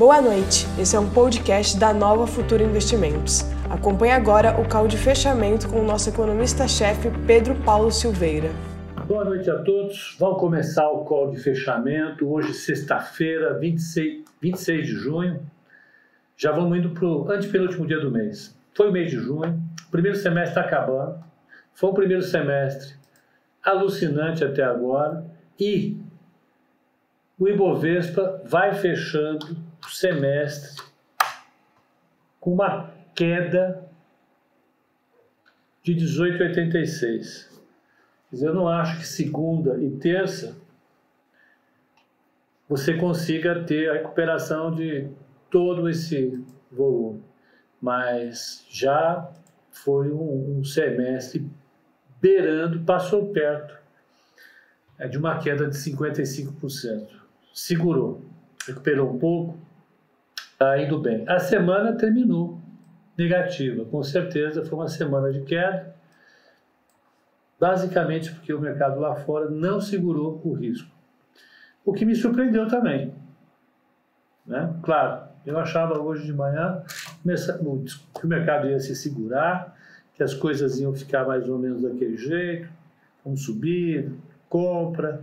Boa 0.00 0.18
noite, 0.22 0.66
esse 0.80 0.96
é 0.96 0.98
um 0.98 1.10
podcast 1.10 1.78
da 1.78 1.92
Nova 1.92 2.26
Futura 2.26 2.62
Investimentos. 2.62 3.42
Acompanhe 3.68 4.12
agora 4.12 4.58
o 4.58 4.66
call 4.66 4.88
de 4.88 4.96
fechamento 4.96 5.68
com 5.68 5.78
o 5.78 5.84
nosso 5.84 6.08
economista-chefe 6.08 7.10
Pedro 7.26 7.54
Paulo 7.66 7.92
Silveira. 7.92 8.48
Boa 9.06 9.26
noite 9.26 9.50
a 9.50 9.58
todos. 9.58 10.16
Vamos 10.18 10.40
começar 10.40 10.88
o 10.88 11.04
call 11.04 11.30
de 11.30 11.36
fechamento. 11.36 12.26
Hoje, 12.26 12.54
sexta-feira, 12.54 13.58
26, 13.58 14.24
26 14.40 14.86
de 14.86 14.92
junho. 14.94 15.42
Já 16.34 16.50
vamos 16.50 16.78
indo 16.78 16.92
para 16.92 17.06
o 17.06 17.30
antepenúltimo 17.30 17.86
dia 17.86 18.00
do 18.00 18.10
mês. 18.10 18.58
Foi 18.74 18.88
o 18.88 18.92
mês 18.92 19.10
de 19.10 19.18
junho, 19.18 19.62
o 19.86 19.90
primeiro 19.90 20.16
semestre 20.16 20.58
está 20.58 20.62
acabando. 20.62 21.22
Foi 21.74 21.90
um 21.90 21.94
primeiro 21.94 22.22
semestre 22.22 22.94
alucinante 23.62 24.42
até 24.42 24.62
agora 24.62 25.26
e 25.60 25.98
o 27.38 27.46
Ibovespa 27.46 28.40
vai 28.46 28.72
fechando 28.72 29.68
semestre 29.88 30.82
com 32.40 32.52
uma 32.52 32.90
queda 33.14 33.88
de 35.82 35.94
18,86. 35.94 37.48
Eu 38.32 38.54
não 38.54 38.68
acho 38.68 38.98
que 38.98 39.06
segunda 39.06 39.82
e 39.82 39.90
terça 39.90 40.56
você 42.68 42.96
consiga 42.96 43.64
ter 43.64 43.90
a 43.90 43.94
recuperação 43.94 44.72
de 44.72 45.08
todo 45.50 45.88
esse 45.88 46.40
volume, 46.70 47.20
mas 47.82 48.64
já 48.70 49.28
foi 49.72 50.12
um, 50.12 50.62
semestre 50.62 51.50
beirando, 52.20 52.84
passou 52.84 53.32
perto 53.32 53.76
é, 54.98 55.08
de 55.08 55.18
uma 55.18 55.38
queda 55.40 55.66
de 55.68 55.76
55%. 55.76 57.08
Segurou, 57.52 58.22
recuperou 58.64 59.14
um 59.14 59.18
pouco, 59.18 59.58
está 60.60 60.78
indo 60.78 61.00
bem. 61.00 61.24
A 61.26 61.38
semana 61.38 61.94
terminou 61.94 62.60
negativa, 63.16 63.86
com 63.86 64.02
certeza 64.02 64.62
foi 64.62 64.78
uma 64.78 64.88
semana 64.88 65.32
de 65.32 65.40
queda, 65.40 65.94
basicamente 67.58 68.30
porque 68.32 68.52
o 68.52 68.60
mercado 68.60 69.00
lá 69.00 69.16
fora 69.16 69.48
não 69.48 69.80
segurou 69.80 70.38
o 70.44 70.52
risco. 70.52 70.90
O 71.82 71.94
que 71.94 72.04
me 72.04 72.14
surpreendeu 72.14 72.68
também. 72.68 73.14
Né? 74.46 74.74
Claro, 74.82 75.28
eu 75.46 75.58
achava 75.58 75.98
hoje 75.98 76.26
de 76.26 76.32
manhã 76.32 76.82
que 78.14 78.26
o 78.26 78.28
mercado 78.28 78.68
ia 78.68 78.78
se 78.78 78.94
segurar, 78.94 79.74
que 80.14 80.22
as 80.22 80.34
coisas 80.34 80.78
iam 80.78 80.92
ficar 80.92 81.26
mais 81.26 81.48
ou 81.48 81.58
menos 81.58 81.80
daquele 81.80 82.18
jeito, 82.18 82.68
vamos 83.24 83.44
subir, 83.46 84.12
compra. 84.46 85.22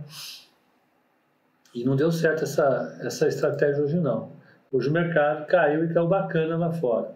E 1.72 1.84
não 1.84 1.94
deu 1.94 2.10
certo 2.10 2.42
essa, 2.42 2.98
essa 3.02 3.28
estratégia 3.28 3.84
hoje 3.84 4.00
não. 4.00 4.37
Hoje 4.70 4.88
o 4.88 4.92
mercado 4.92 5.46
caiu 5.46 5.84
e 5.84 5.92
caiu 5.92 6.06
bacana 6.06 6.56
lá 6.56 6.70
fora. 6.72 7.14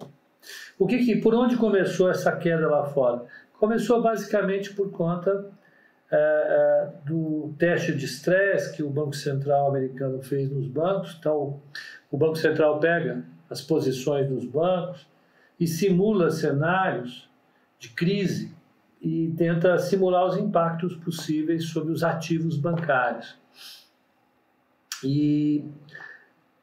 O 0.79 0.87
que, 0.87 1.05
que 1.05 1.17
por 1.17 1.35
onde 1.35 1.57
começou 1.57 2.11
essa 2.11 2.33
queda 2.33 2.69
lá 2.69 2.85
fora? 2.85 3.25
Começou 3.59 4.03
basicamente 4.03 4.73
por 4.75 4.91
conta 4.91 5.51
é, 6.11 6.17
é, 6.17 6.91
do 7.07 7.55
teste 7.59 7.95
de 7.95 8.05
estresse 8.05 8.75
que 8.75 8.83
o 8.83 8.91
Banco 8.91 9.15
Central 9.15 9.69
americano 9.69 10.21
fez 10.23 10.51
nos 10.51 10.67
bancos. 10.67 11.17
Então, 11.19 11.61
o 12.11 12.17
Banco 12.17 12.37
Central 12.37 12.81
pega 12.81 13.25
as 13.49 13.61
posições 13.61 14.29
dos 14.29 14.45
bancos 14.45 15.07
e 15.61 15.67
simula 15.67 16.31
cenários 16.31 17.31
de 17.79 17.91
crise 17.91 18.53
e 19.01 19.33
tenta 19.37 19.79
simular 19.79 20.27
os 20.27 20.37
impactos 20.37 20.97
possíveis 20.97 21.65
sobre 21.65 21.93
os 21.93 22.03
ativos 22.05 22.57
bancários. 22.57 23.37
E 25.05 25.65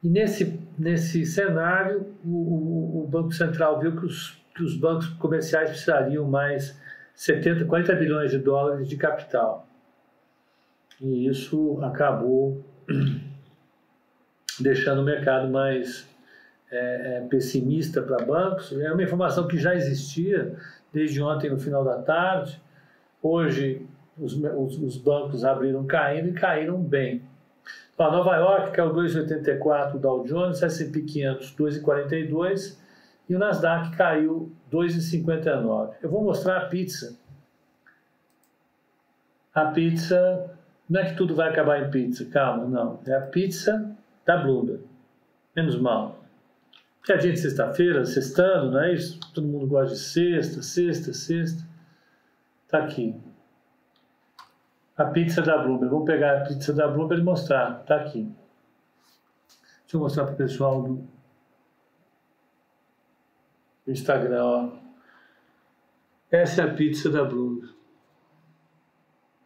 e 0.02 0.08
nesse, 0.08 0.58
nesse 0.78 1.26
cenário, 1.26 2.14
o, 2.24 3.02
o, 3.02 3.06
Banco 3.06 3.32
Central 3.32 3.78
viu 3.78 3.94
que 3.96 4.06
os, 4.06 4.42
que 4.54 4.62
os 4.62 4.74
bancos 4.76 5.08
comerciais 5.08 5.70
precisariam 5.70 6.26
mais 6.26 6.78
70, 7.14 7.66
40 7.66 7.94
bilhões 7.96 8.30
de 8.30 8.38
dólares 8.38 8.88
de 8.88 8.96
capital. 8.96 9.66
E 10.98 11.26
isso 11.28 11.78
acabou 11.82 12.64
deixando 14.58 15.02
o 15.02 15.04
mercado 15.04 15.50
mais 15.50 16.08
é, 16.70 17.18
é, 17.18 17.26
pessimista 17.28 18.00
para 18.00 18.24
bancos. 18.24 18.72
É 18.72 18.90
uma 18.90 19.02
informação 19.02 19.46
que 19.46 19.58
já 19.58 19.74
existia 19.74 20.56
desde 20.90 21.20
ontem 21.22 21.50
no 21.50 21.58
final 21.58 21.84
da 21.84 22.00
tarde. 22.00 22.58
Hoje 23.22 23.86
os, 24.16 24.34
os, 24.34 24.78
os 24.78 24.96
bancos 24.96 25.44
abriram 25.44 25.86
caindo 25.86 26.28
e 26.28 26.32
caíram 26.32 26.80
bem. 26.82 27.22
Para 27.96 28.12
Nova 28.12 28.34
York 28.36 28.72
caiu 28.72 28.94
2,84 28.94 29.94
o 29.94 29.98
Dow 29.98 30.24
Jones, 30.24 30.62
S&P 30.62 31.02
500 31.02 31.54
2,42 31.54 32.78
e 33.28 33.36
o 33.36 33.38
Nasdaq 33.38 33.94
caiu 33.96 34.50
2,59. 34.72 35.94
Eu 36.02 36.10
vou 36.10 36.24
mostrar 36.24 36.56
a 36.56 36.66
pizza. 36.66 37.18
A 39.54 39.66
pizza, 39.66 40.50
não 40.88 41.00
é 41.00 41.10
que 41.10 41.16
tudo 41.16 41.34
vai 41.34 41.50
acabar 41.50 41.82
em 41.82 41.90
pizza, 41.90 42.24
calma, 42.26 42.64
não. 42.64 43.00
É 43.06 43.14
a 43.14 43.20
pizza 43.20 43.94
da 44.24 44.38
Bloomberg. 44.38 44.82
Menos 45.54 45.78
mal. 45.78 46.24
Porque 46.98 47.12
a 47.12 47.18
gente 47.18 47.38
sexta-feira, 47.38 48.04
sextando, 48.04 48.70
não 48.72 48.82
é 48.82 48.94
isso? 48.94 49.18
Todo 49.34 49.46
mundo 49.46 49.66
gosta 49.66 49.94
de 49.94 50.00
sexta, 50.00 50.62
sexta, 50.62 51.12
sexta. 51.12 51.66
Tá 52.68 52.78
aqui 52.78 53.14
a 55.00 55.06
pizza 55.06 55.40
da 55.40 55.56
Bloomberg. 55.56 55.90
Vou 55.90 56.04
pegar 56.04 56.36
a 56.36 56.40
pizza 56.44 56.74
da 56.74 56.86
Bloomberg 56.86 57.22
e 57.22 57.24
mostrar. 57.24 57.80
Está 57.80 57.96
aqui. 57.96 58.30
Deixa 59.80 59.96
eu 59.96 60.00
mostrar 60.00 60.24
para 60.26 60.34
o 60.34 60.36
pessoal 60.36 60.82
do 60.82 61.08
Instagram. 63.86 64.44
Ó. 64.44 64.72
Essa 66.30 66.62
é 66.62 66.64
a 66.66 66.74
pizza 66.74 67.08
da 67.08 67.24
Bloomberg. 67.24 67.74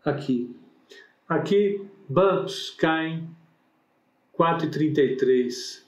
Aqui. 0.05 0.59
Aqui, 1.29 1.89
bancos 2.09 2.71
caem 2.71 3.31
4,33. 4.37 5.85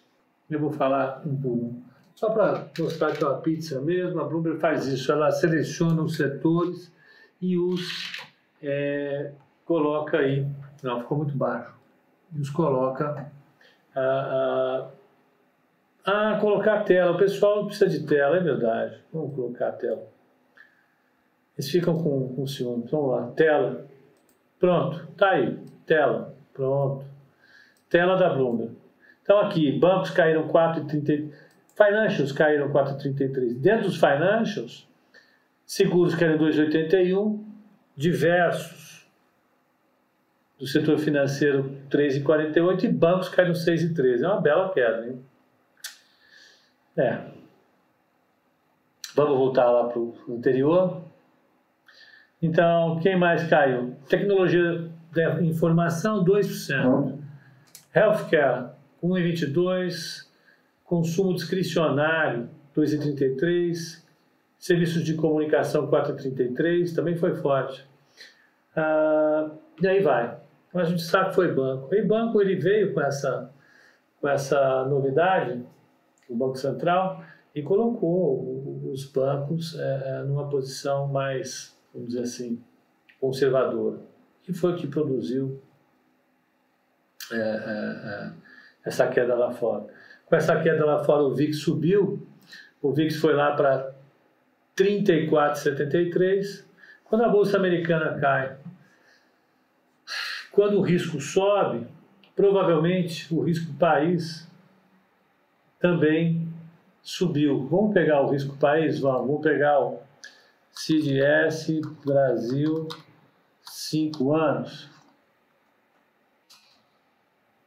Eu 0.48 0.60
vou 0.60 0.70
falar 0.70 1.22
um 1.26 1.36
por 1.36 1.50
um. 1.50 1.82
Só 2.14 2.30
para 2.30 2.70
mostrar 2.78 3.12
que 3.12 3.22
é 3.22 3.26
uma 3.26 3.40
pizza 3.40 3.80
mesmo, 3.80 4.20
a 4.20 4.24
Bloomberg 4.24 4.60
faz 4.60 4.86
isso. 4.86 5.10
Ela 5.10 5.32
seleciona 5.32 6.02
os 6.02 6.16
setores 6.16 6.90
e 7.42 7.58
os 7.58 8.16
é, 8.62 9.32
coloca 9.66 10.18
aí, 10.18 10.46
não, 10.82 11.00
ficou 11.00 11.18
muito 11.18 11.36
baixo, 11.36 11.74
e 12.32 12.40
os 12.40 12.48
coloca 12.48 13.30
a, 13.94 14.88
a, 16.04 16.32
a 16.32 16.40
colocar 16.40 16.78
a 16.78 16.82
tela. 16.82 17.12
O 17.12 17.18
pessoal 17.18 17.66
precisa 17.66 17.90
de 17.90 18.06
tela, 18.06 18.36
é 18.36 18.40
verdade. 18.40 18.98
Vamos 19.12 19.34
colocar 19.34 19.68
a 19.68 19.72
tela. 19.72 20.06
Eles 21.58 21.70
ficam 21.70 22.00
com, 22.02 22.34
com 22.34 22.46
ciúme. 22.46 22.86
Vamos 22.90 23.10
lá, 23.10 23.26
tela. 23.32 23.86
Pronto, 24.58 25.06
tá 25.16 25.30
aí, 25.30 25.58
tela. 25.84 26.34
Pronto. 26.54 27.04
Tela 27.90 28.16
da 28.16 28.30
Bloomberg. 28.30 28.76
Então 29.22 29.38
aqui, 29.40 29.78
bancos 29.78 30.10
caíram 30.10 30.48
4,33. 30.48 31.32
Financials 31.74 32.32
caíram 32.32 32.70
4,33. 32.70 33.58
Dentro 33.58 33.86
dos 33.86 33.96
financials, 33.96 34.88
seguros 35.64 36.14
caíram 36.14 36.38
2,81. 36.38 37.44
Diversos 37.96 38.85
do 40.58 40.66
setor 40.66 40.98
financeiro 40.98 41.76
3,48 41.90 42.84
e 42.84 42.88
bancos 42.88 43.30
no 43.30 43.52
6,13. 43.52 44.22
É 44.22 44.28
uma 44.28 44.40
bela 44.40 44.72
queda, 44.72 45.06
hein? 45.06 45.20
É. 46.96 47.20
Vamos 49.14 49.36
voltar 49.36 49.70
lá 49.70 49.84
para 49.88 49.98
o 49.98 50.14
anterior. 50.30 51.02
Então, 52.40 52.98
quem 53.00 53.18
mais 53.18 53.46
caiu? 53.48 53.94
Tecnologia 54.08 54.90
da 55.12 55.42
informação, 55.42 56.24
2%. 56.24 57.18
Healthcare, 57.94 58.70
1,22%. 59.02 60.26
Consumo 60.84 61.34
discricionário, 61.34 62.48
2,33%. 62.74 64.04
Serviços 64.58 65.04
de 65.04 65.14
comunicação, 65.14 65.90
4,33%. 65.90 66.94
Também 66.94 67.16
foi 67.16 67.34
forte. 67.36 67.86
Ah, 68.74 69.50
e 69.80 69.86
aí 69.86 70.02
vai 70.02 70.45
mas 70.72 70.90
o 70.90 70.94
destaque 70.94 71.34
foi 71.34 71.52
banco. 71.52 71.94
E 71.94 72.02
banco 72.02 72.40
ele 72.40 72.56
veio 72.56 72.92
com 72.92 73.00
essa, 73.00 73.50
com 74.20 74.28
essa 74.28 74.84
novidade, 74.84 75.64
o 76.28 76.34
Banco 76.34 76.56
Central, 76.56 77.24
e 77.54 77.62
colocou 77.62 78.90
os 78.90 79.10
bancos 79.10 79.78
é, 79.78 80.02
é, 80.04 80.22
numa 80.24 80.48
posição 80.48 81.06
mais, 81.08 81.76
vamos 81.92 82.08
dizer 82.08 82.22
assim, 82.22 82.62
conservadora. 83.20 84.00
Que 84.42 84.52
foi 84.52 84.72
o 84.72 84.76
que 84.76 84.86
produziu 84.86 85.60
é, 87.32 87.36
é, 87.36 87.40
é 87.40 88.32
essa 88.84 89.06
queda 89.08 89.34
lá 89.34 89.50
fora. 89.52 89.86
Com 90.26 90.36
essa 90.36 90.60
queda 90.60 90.84
lá 90.84 91.02
fora, 91.02 91.22
o 91.22 91.34
VIX 91.34 91.58
subiu, 91.58 92.26
o 92.82 92.92
VIX 92.92 93.16
foi 93.16 93.34
lá 93.34 93.52
para 93.56 93.94
34,73. 94.76 96.64
Quando 97.04 97.24
a 97.24 97.28
Bolsa 97.28 97.56
Americana 97.56 98.18
cai 98.20 98.55
quando 100.56 100.78
o 100.78 100.80
risco 100.80 101.20
sobe, 101.20 101.86
provavelmente 102.34 103.32
o 103.32 103.42
risco 103.42 103.74
país 103.74 104.50
também 105.78 106.48
subiu. 107.02 107.66
Vamos 107.66 107.92
pegar 107.92 108.22
o 108.22 108.30
risco 108.30 108.56
país? 108.56 108.98
Vamos, 108.98 109.26
vamos 109.26 109.42
pegar 109.42 109.78
o 109.78 110.00
CDS 110.72 111.78
Brasil, 112.02 112.88
5 113.64 114.34
anos. 114.34 114.88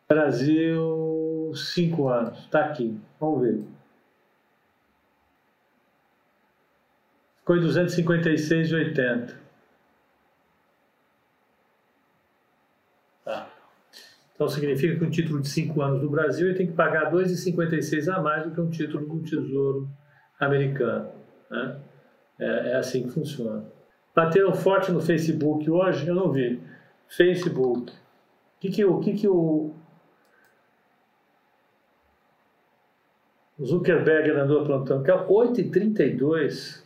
Brasil, 0.07 1.51
5 1.53 2.09
anos. 2.09 2.39
Está 2.39 2.65
aqui. 2.65 2.99
Vamos 3.19 3.41
ver. 3.41 3.63
Ficou 7.41 7.55
em 7.55 7.61
256,80. 7.61 9.37
Tá. 13.29 13.47
Então 14.39 14.47
significa 14.47 14.95
que 14.97 15.03
um 15.03 15.09
título 15.09 15.41
de 15.41 15.49
5 15.49 15.81
anos 15.81 15.99
do 15.99 16.09
Brasil 16.09 16.47
ele 16.47 16.57
tem 16.57 16.65
que 16.65 16.71
pagar 16.71 17.11
2,56 17.11 18.07
a 18.07 18.21
mais 18.21 18.45
do 18.45 18.51
que 18.51 18.61
um 18.61 18.69
título 18.69 19.05
do 19.05 19.21
Tesouro 19.21 19.89
americano. 20.39 21.09
Né? 21.51 21.77
É, 22.39 22.71
é 22.71 22.75
assim 22.77 23.03
que 23.03 23.09
funciona. 23.09 23.65
Bateram 24.15 24.53
forte 24.53 24.93
no 24.93 25.01
Facebook 25.01 25.69
hoje? 25.69 26.07
Eu 26.07 26.15
não 26.15 26.31
vi. 26.31 26.57
Facebook. 27.05 27.91
O 27.91 28.59
que, 28.61 28.69
que, 28.69 28.85
o, 28.85 28.99
que, 29.01 29.13
que 29.13 29.27
o 29.27 29.73
Zuckerberg 33.61 34.31
andou 34.31 34.61
aprontando? 34.61 35.03
Que 35.03 35.11
é 35.11 35.17
8h32. 35.17 36.81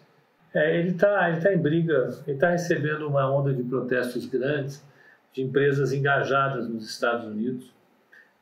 É, 0.55 0.79
ele 0.79 0.89
está 0.89 1.29
ele 1.29 1.39
tá 1.39 1.53
em 1.53 1.59
briga, 1.59 2.09
ele 2.25 2.35
está 2.35 2.49
recebendo 2.49 3.07
uma 3.07 3.31
onda 3.31 3.53
de 3.53 3.61
protestos 3.61 4.25
grandes 4.25 4.83
de 5.33 5.41
empresas 5.41 5.91
engajadas 5.91 6.67
nos 6.69 6.89
Estados 6.89 7.25
Unidos 7.25 7.73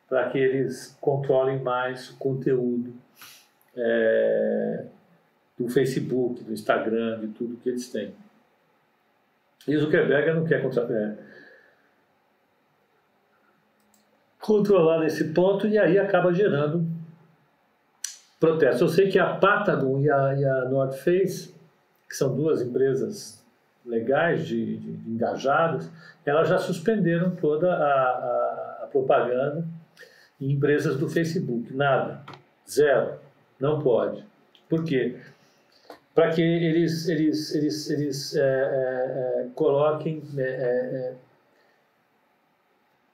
para 0.08 0.28
que 0.28 0.38
eles 0.38 0.96
controlem 1.00 1.62
mais 1.62 2.10
o 2.10 2.18
conteúdo 2.18 2.92
é, 3.74 4.84
do 5.58 5.68
Facebook, 5.70 6.44
do 6.44 6.52
Instagram, 6.52 7.20
de 7.20 7.28
tudo 7.28 7.56
que 7.56 7.68
eles 7.70 7.90
têm. 7.90 8.14
E 9.66 9.76
Zuckerberg 9.76 10.34
não 10.34 10.44
quer 10.44 10.62
é, 10.62 11.16
controlar 14.38 15.00
nesse 15.00 15.32
ponto 15.32 15.66
e 15.66 15.78
aí 15.78 15.98
acaba 15.98 16.32
gerando 16.34 16.86
protestos. 18.38 18.80
Eu 18.82 18.88
sei 18.88 19.08
que 19.08 19.18
a 19.18 19.36
Patagon 19.36 20.00
e 20.00 20.10
a, 20.10 20.34
e 20.34 20.44
a 20.44 20.64
North 20.66 20.94
Face, 20.94 21.54
que 22.08 22.14
são 22.14 22.34
duas 22.36 22.60
empresas 22.60 23.41
legais, 23.84 24.46
de, 24.46 24.76
de, 24.76 25.10
engajadas, 25.10 25.90
elas 26.24 26.48
já 26.48 26.58
suspenderam 26.58 27.34
toda 27.36 27.72
a, 27.72 27.76
a, 27.76 28.80
a 28.84 28.86
propaganda 28.90 29.64
em 30.40 30.52
empresas 30.52 30.96
do 30.96 31.08
Facebook. 31.08 31.74
Nada. 31.74 32.22
Zero. 32.68 33.14
Não 33.58 33.80
pode. 33.80 34.24
Por 34.68 34.84
quê? 34.84 35.16
para 36.14 36.30
que 36.30 36.42
eles, 36.42 37.08
eles, 37.08 37.54
eles, 37.54 37.90
eles 37.90 38.36
é, 38.36 38.40
é, 38.40 39.42
é 39.42 39.48
coloquem 39.54 40.22
é, 40.36 40.42
é, 40.42 41.14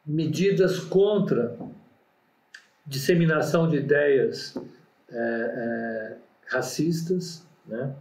medidas 0.04 0.80
contra 0.80 1.56
disseminação 2.86 3.68
de 3.68 3.76
ideias 3.76 4.56
racistas 6.46 7.46
né, 7.66 7.94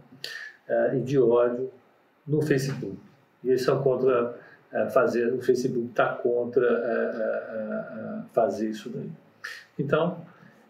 e 0.94 1.00
de 1.00 1.18
ódio 1.18 1.70
no 2.28 2.42
Facebook. 2.42 2.98
E 3.42 3.48
eles 3.48 3.62
são 3.62 3.82
contra 3.82 4.38
fazer, 4.92 5.32
o 5.32 5.40
Facebook 5.40 5.88
está 5.88 6.12
contra 6.14 6.68
fazer 8.32 8.68
isso 8.68 8.90
daí. 8.90 9.10
Então, 9.78 10.22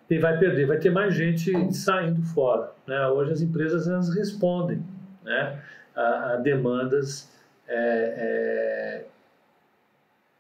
e 0.09 0.19
vai 0.19 0.39
perder, 0.39 0.67
vai 0.67 0.79
ter 0.79 0.91
mais 0.91 1.15
gente 1.15 1.53
saindo 1.75 2.23
fora. 2.23 2.73
Né? 2.87 3.07
Hoje 3.09 3.33
as 3.33 3.41
empresas 3.43 3.89
elas 3.89 4.15
respondem 4.15 4.83
né? 5.23 5.61
a, 5.95 6.33
a 6.33 6.37
demandas 6.37 7.31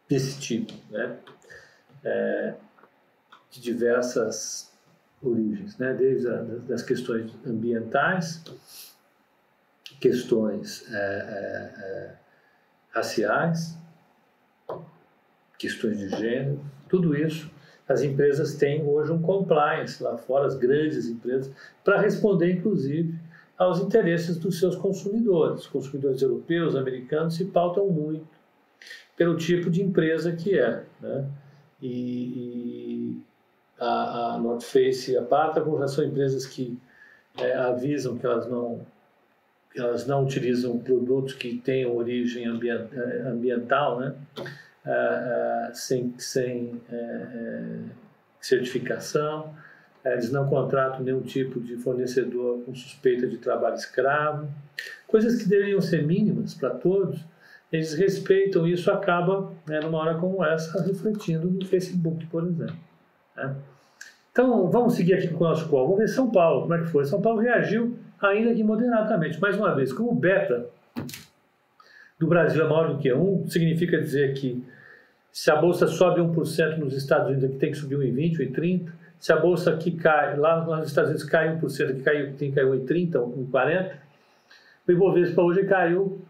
desse 0.08 0.40
tipo, 0.40 0.72
né? 0.90 1.16
De 3.50 3.60
diversas 3.60 4.72
origens, 5.22 5.76
né? 5.76 5.92
desde 5.92 6.28
a, 6.28 6.36
das 6.66 6.82
questões 6.82 7.30
ambientais, 7.46 8.42
questões 10.00 10.84
é, 10.92 10.96
é, 10.96 12.14
raciais, 12.90 13.76
questões 15.58 15.98
de 15.98 16.08
gênero, 16.10 16.60
tudo 16.88 17.16
isso 17.16 17.50
as 17.88 18.02
empresas 18.02 18.54
têm 18.54 18.84
hoje 18.84 19.10
um 19.10 19.20
compliance 19.20 20.02
lá 20.02 20.16
fora, 20.18 20.46
as 20.46 20.54
grandes 20.54 21.08
empresas, 21.08 21.50
para 21.82 21.98
responder, 21.98 22.52
inclusive, 22.52 23.18
aos 23.56 23.80
interesses 23.80 24.36
dos 24.36 24.58
seus 24.60 24.76
consumidores. 24.76 25.62
Os 25.62 25.66
consumidores 25.66 26.20
europeus, 26.20 26.76
americanos, 26.76 27.34
se 27.34 27.46
pautam 27.46 27.88
muito 27.88 28.28
pelo 29.16 29.36
tipo 29.36 29.70
de 29.70 29.82
empresa 29.82 30.32
que 30.32 30.58
é. 30.58 30.84
Né? 31.00 31.26
E, 31.80 31.88
e 31.88 33.22
a, 33.80 34.34
a 34.34 34.38
North 34.38 34.62
Face 34.62 35.12
e 35.12 35.16
a 35.16 35.22
Patagon 35.22 35.78
já 35.78 35.88
são 35.88 36.04
empresas 36.04 36.44
que 36.46 36.78
é, 37.38 37.54
avisam 37.54 38.18
que 38.18 38.26
elas 38.26 38.46
não 38.46 38.86
elas 39.76 40.06
não 40.06 40.24
utilizam 40.24 40.78
produtos 40.78 41.34
que 41.34 41.58
tenham 41.58 41.94
origem 41.96 42.46
ambiental, 42.46 44.00
né? 44.00 44.14
uh, 44.88 45.74
sem, 45.74 46.14
sem 46.18 46.80
uh, 46.90 47.90
certificação, 48.40 49.54
eles 50.04 50.30
não 50.30 50.48
contratam 50.48 51.02
nenhum 51.02 51.20
tipo 51.20 51.60
de 51.60 51.76
fornecedor 51.76 52.62
com 52.64 52.74
suspeita 52.74 53.26
de 53.26 53.36
trabalho 53.36 53.74
escravo, 53.74 54.48
coisas 55.06 55.40
que 55.40 55.48
deveriam 55.48 55.80
ser 55.80 56.04
mínimas 56.04 56.54
para 56.54 56.70
todos, 56.70 57.20
eles 57.70 57.92
respeitam 57.92 58.66
isso, 58.66 58.90
acaba, 58.90 59.52
né, 59.66 59.80
numa 59.80 59.98
hora 59.98 60.14
como 60.14 60.42
essa, 60.42 60.82
refletindo 60.82 61.50
no 61.50 61.66
Facebook, 61.66 62.26
por 62.26 62.46
exemplo. 62.46 62.76
Né? 63.36 63.54
Então, 64.32 64.70
vamos 64.70 64.94
seguir 64.94 65.14
aqui 65.14 65.28
com 65.28 65.44
o 65.44 65.48
nosso 65.48 65.68
call. 65.68 65.84
Vamos 65.84 65.98
ver 65.98 66.08
São 66.08 66.30
Paulo, 66.30 66.62
como 66.62 66.74
é 66.74 66.78
que 66.78 66.86
foi. 66.86 67.04
São 67.04 67.20
Paulo 67.20 67.40
reagiu, 67.40 67.98
ainda 68.20 68.54
que 68.54 68.64
moderadamente. 68.64 69.40
Mais 69.40 69.56
uma 69.56 69.74
vez, 69.74 69.92
como 69.92 70.14
beta 70.14 70.66
do 72.18 72.26
Brasil 72.26 72.64
é 72.64 72.68
maior 72.68 72.94
do 72.94 72.98
que 72.98 73.12
1, 73.12 73.48
significa 73.48 73.98
dizer 73.98 74.34
que 74.34 74.62
se 75.30 75.50
a 75.50 75.56
bolsa 75.56 75.86
sobe 75.86 76.20
1% 76.20 76.78
nos 76.78 76.94
Estados 76.94 77.28
Unidos, 77.28 77.44
aqui 77.44 77.58
tem 77.58 77.70
que 77.70 77.78
subir 77.78 77.96
1,20, 77.96 78.50
1,30. 78.50 78.92
Se 79.20 79.32
a 79.32 79.36
bolsa 79.36 79.72
aqui 79.72 79.92
cai, 79.92 80.36
lá, 80.36 80.64
nos 80.64 80.88
Estados 80.88 81.10
Unidos 81.10 81.28
cai 81.28 81.56
1%, 81.56 81.90
aqui 81.90 82.02
cai, 82.02 82.32
tem 82.32 82.50
que 82.50 82.56
cair 82.56 82.66
1,30, 82.66 83.12
1,40. 83.50 83.92
O 84.86 84.92
Ibovespa 84.92 85.42
hoje 85.42 85.64
caiu 85.64 86.20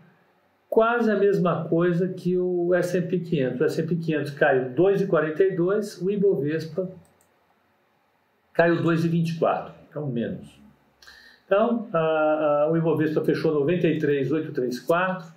quase 0.69 1.11
a 1.11 1.17
mesma 1.17 1.65
coisa 1.69 2.09
que 2.09 2.37
o 2.37 2.75
S&P 2.75 3.21
500. 3.21 3.61
O 3.61 3.65
S&P 3.65 3.97
500 3.97 4.31
caiu 4.33 4.71
2,42, 4.75 6.03
o 6.03 6.11
Ibovespa 6.11 6.91
caiu 8.53 8.83
2,24, 8.83 9.71
então 9.89 10.07
menos. 10.07 10.68
Então, 11.49 11.89
a, 11.95 11.99
a, 11.99 12.71
o 12.71 12.77
Ibovespa 12.77 13.25
fechou 13.25 13.55
93,834, 13.55 15.33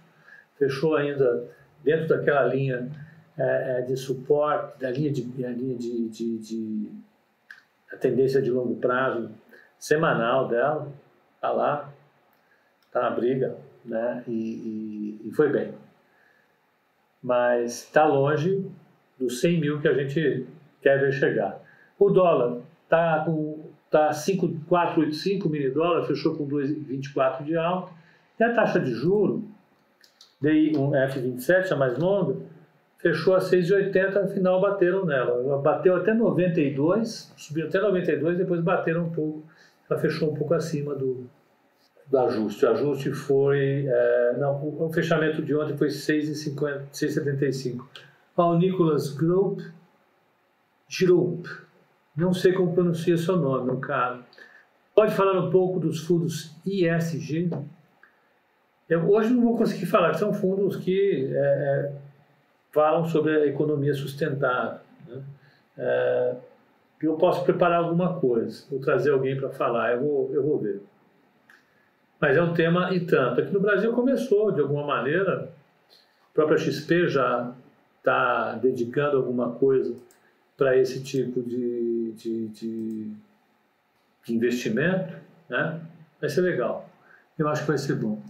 fechou 0.59 0.97
ainda 0.97 1.47
dentro 1.81 2.09
daquela 2.09 2.43
linha 2.43 2.91
é, 3.37 3.79
é, 3.79 3.81
de 3.83 3.95
suporte, 3.95 4.77
da 4.77 4.91
linha 4.91 5.09
de, 5.09 5.21
da 5.21 5.47
linha 5.47 5.77
de, 5.77 6.09
de, 6.09 6.37
de 6.37 6.91
a 7.93 7.95
tendência 7.95 8.41
de 8.41 8.51
longo 8.51 8.75
prazo 8.75 9.31
semanal 9.79 10.49
dela, 10.49 10.91
está 11.35 11.49
lá, 11.49 11.89
está 12.87 13.03
na 13.03 13.11
briga, 13.11 13.55
né? 13.85 14.21
E, 14.27 14.31
e, 15.23 15.29
e 15.29 15.31
foi 15.31 15.49
bem. 15.49 15.73
Mas 17.23 17.85
está 17.85 18.05
longe 18.05 18.69
dos 19.17 19.39
100 19.39 19.61
mil 19.61 19.79
que 19.79 19.87
a 19.87 19.93
gente 19.93 20.45
quer 20.81 20.99
ver 20.99 21.13
chegar. 21.13 21.57
O 21.97 22.09
dólar 22.09 22.61
está 22.83 23.23
com 23.25 23.71
tá 23.91 24.11
5,485 24.13 25.49
mini 25.49 25.69
dólar, 25.69 26.07
fechou 26.07 26.35
com 26.35 26.47
2,24 26.47 27.43
de 27.43 27.57
alta. 27.57 27.91
E 28.39 28.43
a 28.43 28.53
taxa 28.53 28.79
de 28.79 28.91
juro, 28.91 29.43
DI 30.41 30.71
um 30.77 30.91
F27, 30.91 31.73
a 31.73 31.75
mais 31.75 31.97
longa, 31.99 32.37
fechou 32.97 33.35
a 33.35 33.39
6,80, 33.39 34.17
afinal 34.23 34.61
bateram 34.61 35.05
nela. 35.05 35.57
bateu 35.59 35.95
até 35.95 36.13
92, 36.13 37.33
subiu 37.35 37.67
até 37.67 37.81
92, 37.81 38.37
depois 38.37 38.61
bateram 38.61 39.03
um 39.03 39.09
pouco. 39.11 39.43
Ela 39.89 39.99
fechou 39.99 40.31
um 40.31 40.35
pouco 40.35 40.53
acima 40.53 40.95
do, 40.95 41.29
do 42.07 42.17
ajuste. 42.17 42.65
O 42.65 42.69
ajuste 42.69 43.11
foi. 43.11 43.85
É, 43.87 44.37
não, 44.39 44.53
o 44.79 44.89
fechamento 44.93 45.41
de 45.41 45.53
ontem 45.53 45.75
foi 45.75 45.89
6,75. 45.89 47.83
Ao 48.37 48.57
Nicholas 48.57 49.13
Group, 49.13 49.59
Group, 51.01 51.45
não 52.21 52.33
sei 52.33 52.53
como 52.53 52.73
pronuncia 52.73 53.17
seu 53.17 53.35
nome, 53.35 53.67
no 53.67 53.81
caso. 53.81 54.23
Pode 54.95 55.13
falar 55.15 55.39
um 55.39 55.49
pouco 55.49 55.79
dos 55.79 55.99
fundos 56.05 56.55
ISG? 56.65 57.49
Eu, 58.87 59.09
hoje 59.09 59.33
não 59.33 59.41
vou 59.41 59.57
conseguir 59.57 59.87
falar, 59.87 60.13
são 60.13 60.33
fundos 60.33 60.75
que 60.77 61.29
é, 61.33 61.37
é 61.37 61.91
falam 62.71 63.05
sobre 63.05 63.35
a 63.35 63.45
economia 63.47 63.93
sustentável. 63.93 64.79
Né? 65.07 65.21
É, 65.77 66.35
eu 67.01 67.15
posso 67.15 67.43
preparar 67.43 67.83
alguma 67.83 68.19
coisa, 68.19 68.63
ou 68.71 68.79
trazer 68.79 69.11
alguém 69.11 69.35
para 69.35 69.49
falar, 69.49 69.93
eu 69.93 70.01
vou, 70.01 70.33
eu 70.33 70.43
vou 70.43 70.59
ver. 70.59 70.81
Mas 72.19 72.37
é 72.37 72.41
um 72.41 72.53
tema 72.53 72.93
e 72.93 72.99
tanto. 72.99 73.41
Aqui 73.41 73.51
no 73.51 73.59
Brasil 73.59 73.91
começou, 73.93 74.51
de 74.51 74.61
alguma 74.61 74.85
maneira, 74.85 75.51
a 76.29 76.33
própria 76.33 76.57
XP 76.57 77.07
já 77.07 77.51
está 77.97 78.53
dedicando 78.53 79.17
alguma 79.17 79.51
coisa 79.53 79.95
para 80.55 80.77
esse 80.77 81.03
tipo 81.03 81.41
de, 81.41 81.90
de, 82.11 82.47
de, 82.49 83.11
de, 84.25 84.35
investimento, 84.35 85.13
né? 85.49 85.79
vai 86.19 86.29
ser 86.29 86.41
legal. 86.41 86.89
Eu 87.37 87.47
acho 87.47 87.61
que 87.61 87.67
vai 87.67 87.77
ser 87.77 87.95
bom. 87.95 88.21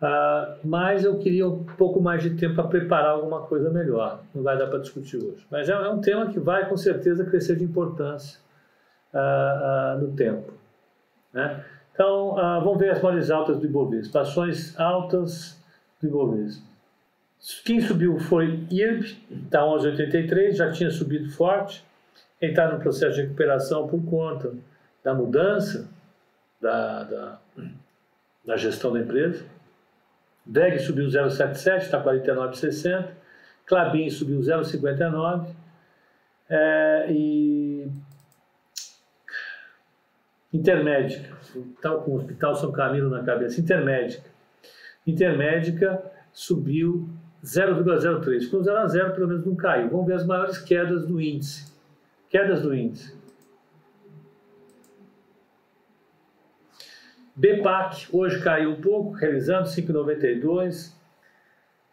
Uh, 0.00 0.56
mas 0.64 1.04
eu 1.04 1.18
queria 1.18 1.46
um 1.46 1.62
pouco 1.62 2.00
mais 2.00 2.22
de 2.22 2.30
tempo 2.30 2.54
para 2.54 2.68
preparar 2.68 3.10
alguma 3.10 3.42
coisa 3.42 3.70
melhor. 3.70 4.22
Não 4.34 4.42
vai 4.42 4.56
dar 4.56 4.66
para 4.68 4.78
discutir 4.78 5.18
hoje. 5.18 5.46
Mas 5.50 5.68
é, 5.68 5.72
é, 5.72 5.88
um 5.90 6.00
tema 6.00 6.30
que 6.30 6.40
vai 6.40 6.68
com 6.68 6.76
certeza 6.76 7.24
crescer 7.24 7.56
de 7.56 7.64
importância 7.64 8.38
uh, 9.12 9.98
uh, 9.98 10.00
no 10.00 10.16
tempo. 10.16 10.52
Né? 11.32 11.64
Então, 11.92 12.34
vamos 12.64 12.78
ver 12.78 12.92
as 12.92 13.02
maiores 13.02 13.30
altas 13.30 13.58
do 13.58 13.66
Ibovespa. 13.66 14.20
Ações 14.22 14.78
altas 14.80 15.62
do 16.00 16.08
Ibovespa. 16.08 16.70
Quem 17.64 17.80
subiu 17.80 18.18
foi 18.18 18.66
IRB, 18.70 19.16
está 19.30 19.62
11,83, 19.62 20.52
já 20.52 20.70
tinha 20.70 20.90
subido 20.90 21.30
forte. 21.30 21.84
Ele 22.40 22.52
está 22.52 22.72
no 22.72 22.80
processo 22.80 23.16
de 23.16 23.22
recuperação 23.22 23.86
por 23.86 24.04
conta 24.04 24.54
da 25.04 25.14
mudança 25.14 25.88
da, 26.60 27.04
da, 27.04 27.40
da 28.44 28.56
gestão 28.56 28.92
da 28.92 29.00
empresa. 29.00 29.44
DEG 30.44 30.78
subiu 30.78 31.06
0,77, 31.06 31.82
está 31.82 32.02
49,60. 32.02 33.08
Clabin 33.66 34.10
subiu 34.10 34.40
0,59. 34.40 35.54
É, 36.48 37.06
e 37.10 37.88
Intermédica, 40.52 41.36
está 41.76 41.94
com 41.94 42.10
o 42.10 42.16
Hospital 42.16 42.56
São 42.56 42.72
Camilo 42.72 43.08
na 43.08 43.22
cabeça. 43.22 43.60
Intermédica. 43.60 44.28
Intermédica 45.06 46.02
subiu 46.32 47.08
0,03. 47.44 48.40
Ficou 48.42 48.62
0 48.62 48.78
a 48.78 48.86
0, 48.88 49.14
pelo 49.14 49.28
menos 49.28 49.46
não 49.46 49.54
caiu. 49.54 49.88
Vamos 49.88 50.06
ver 50.06 50.14
as 50.14 50.26
maiores 50.26 50.58
quedas 50.58 51.06
do 51.06 51.20
índice. 51.20 51.69
Quedas 52.30 52.62
do 52.62 52.72
índice. 52.72 53.12
BPAC 57.34 58.06
hoje 58.12 58.40
caiu 58.40 58.70
um 58.70 58.80
pouco, 58.80 59.12
realizando 59.12 59.68
5,92. 59.68 60.94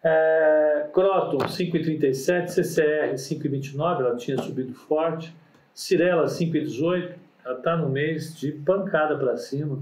É, 0.04 0.90
Croton 0.94 1.40
5,37, 1.40 2.50
CCR 2.50 3.14
5,29, 3.16 4.00
ela 4.00 4.16
tinha 4.16 4.38
subido 4.38 4.74
forte. 4.76 5.36
Cirela 5.74 6.26
5,18, 6.26 7.16
ela 7.44 7.58
está 7.58 7.76
no 7.76 7.90
mês 7.90 8.38
de 8.38 8.52
pancada 8.52 9.18
para 9.18 9.38
cima. 9.38 9.80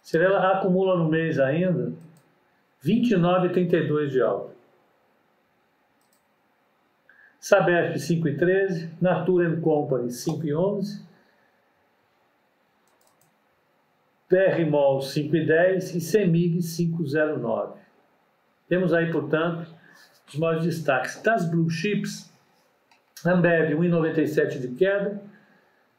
Cirela 0.00 0.52
acumula 0.52 0.96
no 0.96 1.08
mês 1.08 1.40
ainda 1.40 1.92
29,32 2.84 4.08
de 4.08 4.20
alta. 4.20 4.54
Sabesp 7.44 7.98
5,13, 7.98 8.88
Natura 9.02 9.54
Company 9.60 10.08
5,11, 10.08 11.02
PRMOL 14.26 15.00
5,10 15.00 15.94
e 15.94 16.00
CEMIG 16.00 16.60
5,09. 16.60 17.74
Temos 18.66 18.94
aí, 18.94 19.12
portanto, 19.12 19.70
os 20.26 20.36
maiores 20.36 20.64
destaques. 20.64 21.20
Das 21.20 21.46
Blue 21.50 21.68
Chips, 21.68 22.32
Ambev 23.26 23.74
1,97 23.74 24.60
de 24.60 24.68
queda, 24.68 25.20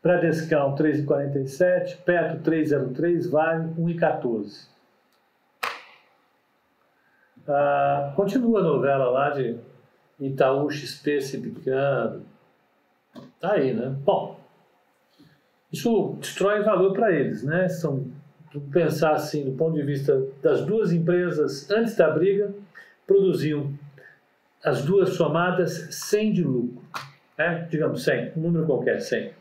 Bradescão 0.02 0.74
3,47, 0.74 1.98
Petro 1.98 2.40
3,03, 2.40 3.30
Vale 3.30 3.66
1,14. 3.76 4.68
Ah, 7.48 8.14
continua 8.16 8.62
a 8.62 8.64
novela 8.64 9.12
lá 9.12 9.30
de 9.30 9.75
Itaú 10.20 10.70
XP 10.70 11.20
picando. 11.42 12.24
Tá 13.40 13.54
aí, 13.54 13.74
né? 13.74 13.96
Bom, 14.04 14.40
isso 15.72 16.18
destrói 16.20 16.64
valor 16.64 16.94
para 16.94 17.12
eles, 17.14 17.44
né? 17.44 17.68
São, 17.68 18.06
pensar 18.72 19.14
assim, 19.14 19.44
do 19.44 19.52
ponto 19.58 19.76
de 19.76 19.84
vista 19.84 20.26
das 20.42 20.66
duas 20.66 20.92
empresas, 20.92 21.70
antes 21.70 21.96
da 21.96 22.10
briga, 22.10 22.54
produziam 23.06 23.74
as 24.64 24.84
duas 24.84 25.10
somadas 25.10 25.88
100 25.92 26.34
de 26.34 26.44
lucro. 26.44 26.82
Né? 27.38 27.68
Digamos 27.70 28.04
100, 28.04 28.34
um 28.38 28.42
número 28.42 28.66
qualquer, 28.66 29.02
100. 29.02 29.32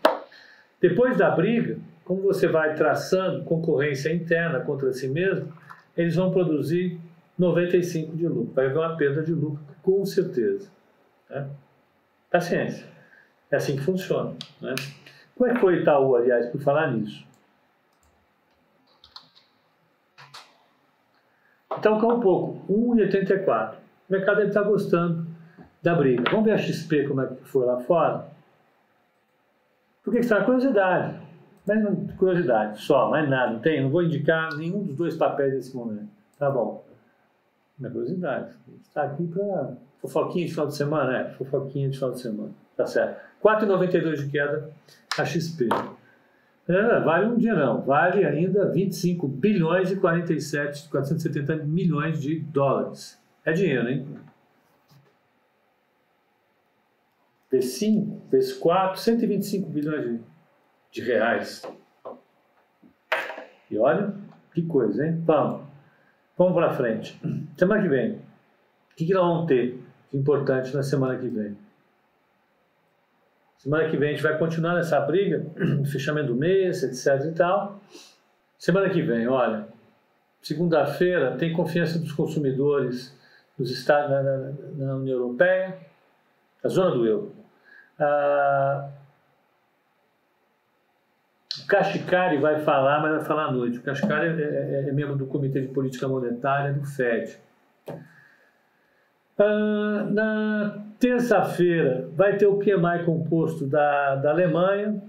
Depois 0.80 1.16
da 1.16 1.30
briga, 1.30 1.78
como 2.04 2.20
você 2.20 2.46
vai 2.46 2.74
traçando 2.74 3.44
concorrência 3.44 4.12
interna 4.12 4.60
contra 4.60 4.92
si 4.92 5.08
mesmo, 5.08 5.52
eles 5.96 6.16
vão 6.16 6.30
produzir 6.30 7.00
95 7.38 8.16
de 8.16 8.28
lucro. 8.28 8.54
Vai 8.54 8.66
haver 8.66 8.78
uma 8.78 8.96
perda 8.96 9.22
de 9.22 9.32
lucro, 9.32 9.62
com 9.82 10.04
certeza. 10.04 10.70
Né? 11.28 11.48
Paciência. 12.30 12.86
É 13.50 13.56
assim 13.56 13.76
que 13.76 13.82
funciona. 13.82 14.34
Né? 14.60 14.74
Como 15.36 15.50
é 15.50 15.54
que 15.54 15.60
foi 15.60 15.80
Itaú, 15.80 16.16
aliás, 16.16 16.46
por 16.46 16.60
falar 16.60 16.92
nisso? 16.92 17.24
Então, 21.76 22.00
caiu 22.00 22.16
um 22.16 22.20
pouco, 22.20 22.72
1,84. 22.72 23.74
O 24.08 24.12
mercado 24.12 24.42
está 24.42 24.62
gostando 24.62 25.26
da 25.82 25.94
briga. 25.94 26.24
Vamos 26.30 26.46
ver 26.46 26.52
a 26.52 26.58
XP 26.58 27.08
como 27.08 27.20
é 27.20 27.26
que 27.26 27.44
foi 27.44 27.66
lá 27.66 27.80
fora? 27.80 28.26
Porque 30.02 30.20
está 30.20 30.44
curiosidade. 30.44 31.18
Mas 31.66 32.16
curiosidade, 32.16 32.80
só, 32.80 33.08
mais 33.10 33.28
nada. 33.28 33.52
Não 33.52 33.60
tem, 33.60 33.82
não 33.82 33.90
vou 33.90 34.02
indicar 34.02 34.54
nenhum 34.54 34.84
dos 34.84 34.96
dois 34.96 35.16
papéis 35.16 35.54
nesse 35.54 35.74
momento. 35.74 36.08
Tá 36.38 36.50
bom. 36.50 36.83
Minha 37.78 37.90
curiosidade. 37.90 38.54
Está 38.82 39.02
aqui 39.04 39.26
para 39.26 39.76
fofoquinha 39.98 40.46
de 40.46 40.52
final 40.52 40.66
de 40.66 40.76
semana, 40.76 41.18
é, 41.18 41.30
fofoquinha 41.30 41.88
de 41.88 41.96
final 41.96 42.12
de 42.12 42.20
semana. 42.20 42.52
Tá 42.76 42.86
certo. 42.86 43.20
4,92 43.42 44.16
de 44.16 44.30
queda 44.30 44.70
a 45.18 45.24
XP. 45.24 45.68
É, 46.66 47.00
vale 47.00 47.26
um 47.26 47.36
dinheirão, 47.36 47.82
vale 47.82 48.24
ainda 48.24 48.70
25 48.70 49.28
bilhões 49.28 49.90
e 49.90 49.96
47, 49.96 50.88
470 50.88 51.56
milhões 51.56 52.20
de 52.20 52.40
dólares. 52.40 53.20
É 53.44 53.52
dinheiro, 53.52 53.88
hein? 53.88 54.06
Vezes 57.50 57.74
5, 57.74 58.22
vezes 58.30 58.52
4, 58.54 58.98
125 58.98 59.68
bilhões 59.68 60.04
de, 60.04 60.20
de 60.90 61.02
reais. 61.02 61.62
E 63.70 63.78
olha, 63.78 64.14
que 64.54 64.62
coisa, 64.62 65.06
hein? 65.06 65.22
Vamos, 65.24 65.63
vamos 66.36 66.54
para 66.54 66.74
frente. 66.74 67.20
Semana 67.56 67.82
que 67.82 67.88
vem, 67.88 68.12
o 68.12 68.96
que, 68.96 69.06
que 69.06 69.14
nós 69.14 69.26
vamos 69.26 69.46
ter 69.46 69.78
de 70.12 70.18
importante 70.18 70.74
na 70.74 70.82
semana 70.82 71.18
que 71.18 71.28
vem? 71.28 71.56
Semana 73.58 73.88
que 73.88 73.96
vem 73.96 74.10
a 74.10 74.12
gente 74.12 74.22
vai 74.22 74.38
continuar 74.38 74.74
nessa 74.74 75.00
briga, 75.00 75.44
fechamento 75.90 76.28
do 76.28 76.36
mês, 76.36 76.82
etc 76.82 77.26
e 77.26 77.32
tal. 77.32 77.80
Semana 78.58 78.90
que 78.90 79.02
vem, 79.02 79.26
olha, 79.26 79.66
segunda-feira 80.42 81.36
tem 81.36 81.52
confiança 81.52 81.98
dos 81.98 82.12
consumidores 82.12 83.18
nos 83.58 83.70
Estados, 83.70 84.10
na, 84.10 84.22
na, 84.22 84.52
na 84.76 84.96
União 84.96 85.18
Europeia, 85.18 85.78
na 86.62 86.68
zona 86.68 86.90
do 86.90 87.06
euro. 87.06 87.32
Ah, 87.98 88.90
o 91.64 92.40
vai 92.40 92.60
falar, 92.60 93.00
mas 93.00 93.12
vai 93.12 93.24
falar 93.24 93.44
à 93.46 93.52
noite. 93.52 93.78
O 93.78 93.82
Kashkari 93.82 94.40
é, 94.40 94.44
é, 94.44 94.88
é 94.88 94.92
membro 94.92 95.16
do 95.16 95.26
Comitê 95.26 95.60
de 95.60 95.68
Política 95.68 96.06
Monetária 96.06 96.72
do 96.72 96.84
FED. 96.84 97.38
Ah, 99.38 100.06
na 100.10 100.84
terça-feira 100.98 102.08
vai 102.14 102.36
ter 102.36 102.46
o 102.46 102.58
PMI 102.58 103.04
composto 103.04 103.66
da, 103.66 104.16
da 104.16 104.30
Alemanha, 104.30 105.02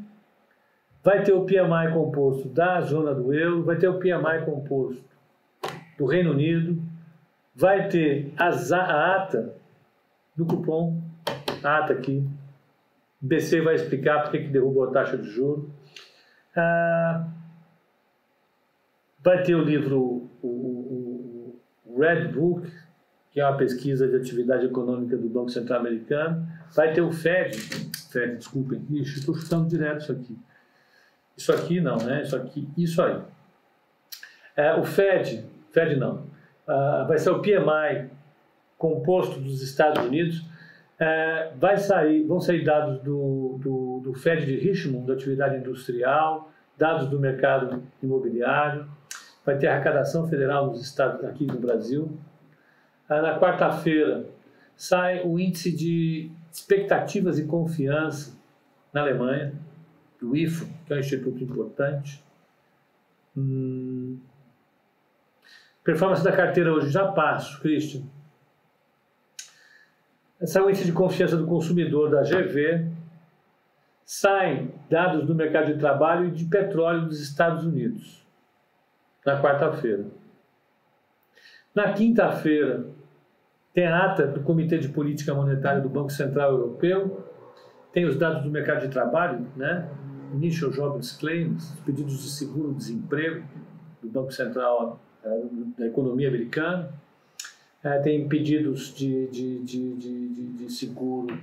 vai 1.04 1.24
ter 1.24 1.34
o 1.34 1.46
PMI 1.46 1.94
composto 1.94 2.50
da 2.50 2.82
zona 2.82 3.14
do 3.14 3.34
euro, 3.34 3.64
vai 3.64 3.78
ter 3.78 3.88
o 3.88 4.00
PMI 4.00 4.44
composto 4.44 5.04
do 5.98 6.06
Reino 6.06 6.32
Unido, 6.32 6.82
vai 7.56 7.88
ter 7.88 8.34
a, 8.38 8.48
a 8.48 9.16
ata 9.16 9.54
do 10.36 10.46
cupom, 10.46 11.00
a 11.64 11.78
ata 11.78 11.94
aqui. 11.94 12.28
O 13.22 13.28
BC 13.28 13.62
vai 13.62 13.76
explicar 13.76 14.24
por 14.24 14.32
que 14.32 14.40
derrubou 14.40 14.86
a 14.86 14.92
taxa 14.92 15.18
de 15.18 15.30
juros. 15.30 15.70
Ah, 16.56 17.28
vai 19.24 19.44
ter 19.44 19.56
o 19.56 19.64
livro, 19.64 20.30
o, 20.42 20.48
o, 20.48 21.62
o 21.86 22.00
Red 22.00 22.30
Book, 22.30 22.72
que 23.32 23.42
é 23.42 23.46
uma 23.46 23.58
pesquisa 23.58 24.08
de 24.08 24.16
atividade 24.16 24.66
econômica 24.66 25.18
do 25.18 25.28
Banco 25.28 25.50
Central 25.50 25.82
Americano. 25.82 26.48
Vai 26.74 26.94
ter 26.94 27.02
o 27.02 27.12
FED, 27.12 27.58
FED, 28.12 28.38
desculpem, 28.38 28.86
ixi, 28.92 29.20
estou 29.20 29.36
chutando 29.36 29.68
direto 29.68 30.02
isso 30.02 30.12
aqui. 30.12 30.38
Isso 31.36 31.52
aqui 31.52 31.82
não, 31.82 31.98
né? 31.98 32.22
Isso 32.22 32.36
aqui, 32.36 32.70
isso 32.78 33.02
aí. 33.02 33.22
É, 34.56 34.74
o 34.76 34.86
FED, 34.86 35.46
FED 35.72 35.98
não, 35.98 36.28
uh, 36.66 37.06
vai 37.08 37.18
ser 37.18 37.32
o 37.32 37.42
PMI 37.42 38.10
composto 38.78 39.40
dos 39.40 39.62
Estados 39.62 40.02
Unidos. 40.06 40.46
É, 40.98 41.52
vai 41.58 41.78
sair, 41.78 42.24
vão 42.24 42.40
sair 42.40 42.64
dados 42.64 43.02
do, 43.02 43.60
do, 43.62 44.00
do 44.04 44.14
Fed 44.14 44.46
de 44.46 44.56
Richmond, 44.56 45.08
da 45.08 45.14
atividade 45.14 45.58
industrial, 45.58 46.52
dados 46.78 47.08
do 47.08 47.20
mercado 47.20 47.84
imobiliário, 48.02 48.88
vai 49.46 49.58
ter 49.58 49.68
arrecadação 49.68 50.28
federal 50.28 50.68
nos 50.68 50.82
estados 50.82 51.24
aqui 51.26 51.46
no 51.46 51.60
Brasil. 51.60 52.18
Na 53.10 53.40
quarta-feira 53.40 54.26
sai 54.76 55.22
o 55.24 55.40
índice 55.40 55.72
de 55.76 56.32
expectativas 56.52 57.38
e 57.38 57.46
confiança 57.46 58.38
na 58.94 59.02
Alemanha, 59.02 59.54
do 60.20 60.36
IFO, 60.36 60.68
que 60.86 60.94
é 60.94 60.96
um 60.96 61.00
instituto 61.00 61.44
importante. 61.44 62.24
Hum. 63.36 64.18
Performance 65.84 66.24
da 66.24 66.32
carteira 66.32 66.74
hoje, 66.74 66.90
já 66.90 67.12
passo, 67.12 67.60
Christian. 67.62 68.04
Sai 70.44 70.62
o 70.62 70.70
índice 70.70 70.86
de 70.86 70.92
confiança 70.92 71.38
do 71.38 71.48
consumidor 71.48 72.10
da 72.10 72.22
GV, 72.22 72.90
saem 74.06 74.72
dados 74.90 75.26
do 75.26 75.34
mercado 75.34 75.74
de 75.74 75.80
trabalho 75.80 76.28
e 76.28 76.32
de 76.32 76.46
petróleo 76.46 77.06
dos 77.06 77.22
Estados 77.22 77.64
Unidos 77.64 78.26
na 79.26 79.42
quarta-feira. 79.42 80.06
Na 81.74 81.94
quinta-feira, 81.94 82.86
tem 83.74 83.88
a 83.88 84.06
ata 84.06 84.28
do 84.28 84.42
Comitê 84.42 84.78
de 84.78 84.90
Política 84.90 85.34
Monetária 85.34 85.82
do 85.82 85.90
Banco 85.90 86.12
Central 86.12 86.52
Europeu, 86.52 87.26
tem 87.92 88.06
os 88.06 88.18
dados 88.18 88.44
do 88.44 88.52
mercado 88.52 88.82
de 88.82 88.90
trabalho, 88.90 89.48
né? 89.56 89.90
Initial 90.34 90.72
Jobs 90.72 91.14
Claims, 91.14 91.72
pedidos 91.86 92.22
de 92.22 92.30
seguro-desemprego 92.30 93.44
do 94.02 94.10
Banco 94.10 94.32
Central 94.32 95.00
é, 95.24 95.42
da 95.78 95.88
Economia 95.88 96.28
Americana, 96.28 96.90
é, 97.86 98.00
tem 98.00 98.28
pedidos 98.28 98.92
de, 98.96 99.28
de, 99.28 99.60
de, 99.60 99.96
de, 99.96 100.48
de 100.54 100.74
seguro, 100.74 101.38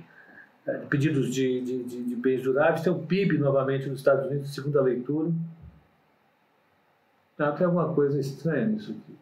é, 0.67 0.77
pedidos 0.89 1.33
de, 1.33 1.61
de, 1.61 1.83
de, 1.83 2.03
de 2.03 2.15
bens 2.17 2.43
duráveis, 2.43 2.81
tem 2.81 2.91
o 2.91 2.99
PIB 2.99 3.37
novamente 3.37 3.87
nos 3.87 3.99
Estados 3.99 4.29
Unidos, 4.29 4.53
segunda 4.53 4.81
leitura, 4.81 5.31
ah, 7.39 7.51
tem 7.53 7.65
alguma 7.65 7.93
coisa 7.93 8.19
estranha 8.19 8.65
nisso 8.65 8.91
aqui. 8.91 9.17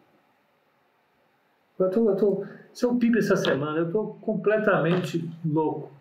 Eu 1.78 1.90
tô, 1.90 2.10
eu 2.10 2.16
tô, 2.16 2.46
se 2.72 2.84
eu 2.84 2.96
PIB 2.96 3.18
essa 3.18 3.36
semana, 3.36 3.78
eu 3.78 3.86
estou 3.86 4.14
completamente 4.20 5.30
louco. 5.44 5.92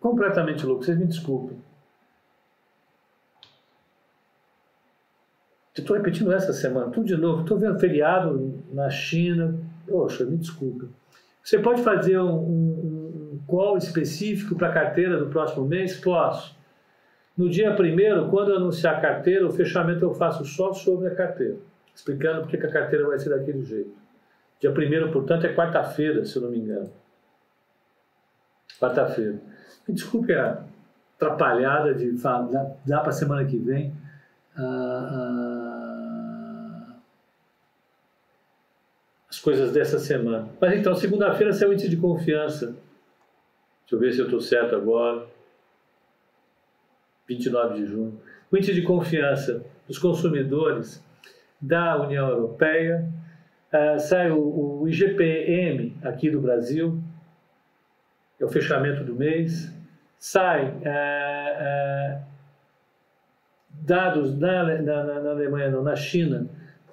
Completamente 0.00 0.64
louco, 0.64 0.84
vocês 0.84 0.98
me 0.98 1.06
desculpem. 1.06 1.58
Estou 5.76 5.96
repetindo 5.96 6.32
essa 6.32 6.52
semana, 6.52 6.90
tudo 6.90 7.06
de 7.06 7.16
novo. 7.16 7.42
Estou 7.42 7.58
vendo 7.58 7.78
feriado 7.78 8.62
na 8.72 8.88
China. 8.90 9.58
Poxa, 9.86 10.24
me 10.24 10.36
desculpa. 10.36 10.86
Você 11.42 11.58
pode 11.58 11.82
fazer 11.82 12.18
um, 12.18 12.32
um, 12.32 13.30
um 13.34 13.40
call 13.46 13.76
específico 13.76 14.54
para 14.54 14.68
a 14.68 14.72
carteira 14.72 15.18
do 15.18 15.26
próximo 15.26 15.66
mês? 15.66 15.98
Posso. 15.98 16.56
No 17.36 17.50
dia 17.50 17.74
primeiro, 17.74 18.28
quando 18.28 18.50
eu 18.50 18.56
anunciar 18.56 18.96
a 18.96 19.00
carteira, 19.00 19.46
o 19.46 19.50
fechamento 19.50 20.04
eu 20.04 20.14
faço 20.14 20.44
só 20.44 20.72
sobre 20.72 21.08
a 21.08 21.14
carteira, 21.14 21.56
explicando 21.92 22.42
porque 22.42 22.56
que 22.56 22.66
a 22.66 22.70
carteira 22.70 23.08
vai 23.08 23.18
ser 23.18 23.30
daquele 23.30 23.64
jeito. 23.64 23.92
Dia 24.60 24.70
primeiro, 24.70 25.10
portanto, 25.10 25.44
é 25.44 25.52
quarta-feira, 25.52 26.24
se 26.24 26.36
eu 26.36 26.42
não 26.42 26.50
me 26.50 26.58
engano. 26.58 26.90
Quarta-feira. 28.78 29.40
Me 29.86 29.94
desculpe 29.94 30.32
a 30.32 30.62
atrapalhada 31.16 31.92
de 31.92 32.16
falar, 32.16 32.42
dá, 32.46 32.70
dá 32.86 33.00
para 33.00 33.12
semana 33.12 33.44
que 33.44 33.58
vem. 33.58 33.92
Ah, 34.56 34.62
ah, 35.12 35.74
as 39.28 39.40
coisas 39.40 39.72
dessa 39.72 39.98
semana. 39.98 40.48
Mas 40.60 40.74
então, 40.74 40.94
segunda-feira, 40.94 41.52
seu 41.52 41.72
índice 41.72 41.88
de 41.88 41.96
confiança. 41.96 42.66
Deixa 43.82 43.94
eu 43.94 43.98
ver 43.98 44.12
se 44.12 44.20
eu 44.20 44.26
estou 44.26 44.40
certo 44.40 44.76
agora. 44.76 45.26
29 47.26 47.74
de 47.74 47.86
junho, 47.86 48.20
o 48.50 48.56
índice 48.56 48.74
de 48.74 48.82
confiança 48.82 49.64
dos 49.86 49.98
consumidores 49.98 51.02
da 51.60 52.00
União 52.02 52.28
Europeia, 52.28 53.08
uh, 53.72 53.98
sai 53.98 54.30
o, 54.30 54.82
o, 54.82 54.88
IGPM 54.88 55.96
aqui 56.02 56.30
do 56.30 56.40
Brasil, 56.40 57.02
é 58.38 58.44
o 58.44 58.48
fechamento 58.48 59.02
do 59.04 59.14
mês, 59.14 59.72
sai 60.18 60.66
uh, 60.68 62.33
dados 63.84 64.36
na, 64.38 64.80
na, 64.80 65.20
na, 65.20 65.30
Alemanha, 65.30 65.70
não, 65.70 65.82
na 65.82 65.94
China, 65.94 66.46